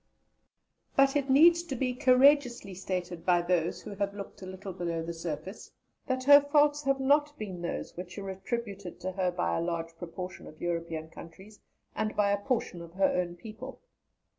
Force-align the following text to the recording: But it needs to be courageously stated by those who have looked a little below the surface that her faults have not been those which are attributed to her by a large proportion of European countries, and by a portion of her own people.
But 0.95 1.15
it 1.15 1.29
needs 1.29 1.61
to 1.61 1.75
be 1.75 1.93
courageously 1.93 2.73
stated 2.73 3.23
by 3.23 3.43
those 3.43 3.83
who 3.83 3.93
have 3.93 4.15
looked 4.15 4.41
a 4.41 4.47
little 4.47 4.73
below 4.73 5.03
the 5.03 5.13
surface 5.13 5.69
that 6.07 6.23
her 6.23 6.41
faults 6.41 6.81
have 6.85 6.99
not 6.99 7.37
been 7.37 7.61
those 7.61 7.95
which 7.95 8.17
are 8.17 8.29
attributed 8.31 8.99
to 9.01 9.11
her 9.11 9.29
by 9.29 9.55
a 9.55 9.61
large 9.61 9.95
proportion 9.97 10.47
of 10.47 10.59
European 10.59 11.09
countries, 11.11 11.59
and 11.95 12.15
by 12.15 12.31
a 12.31 12.41
portion 12.43 12.81
of 12.81 12.93
her 12.93 13.13
own 13.15 13.35
people. 13.35 13.79